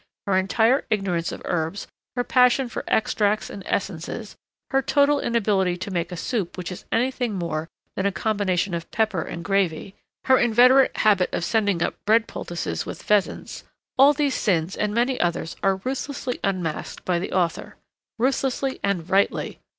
Her 0.25 0.35
entire 0.35 0.83
ignorance 0.89 1.31
of 1.31 1.43
herbs, 1.45 1.85
her 2.15 2.23
passion 2.23 2.67
for 2.69 2.83
extracts 2.87 3.51
and 3.51 3.61
essences, 3.67 4.35
her 4.71 4.81
total 4.81 5.19
inability 5.19 5.77
to 5.77 5.91
make 5.91 6.11
a 6.11 6.17
soup 6.17 6.57
which 6.57 6.71
is 6.71 6.85
anything 6.91 7.35
more 7.35 7.69
than 7.95 8.07
a 8.07 8.11
combination 8.11 8.73
of 8.73 8.89
pepper 8.89 9.21
and 9.21 9.45
gravy, 9.45 9.93
her 10.23 10.39
inveterate 10.39 10.97
habit 10.97 11.31
of 11.31 11.45
sending 11.45 11.83
up 11.83 12.03
bread 12.03 12.27
poultices 12.27 12.83
with 12.83 13.03
pheasants, 13.03 13.63
all 13.95 14.11
these 14.13 14.33
sins 14.33 14.75
and 14.75 14.91
many 14.91 15.19
others 15.21 15.55
are 15.61 15.75
ruthlessly 15.83 16.39
unmasked 16.43 17.05
by 17.05 17.19
the 17.19 17.31
author. 17.31 17.75
Ruthlessly 18.17 18.79
and 18.83 19.07
rightly. 19.07 19.59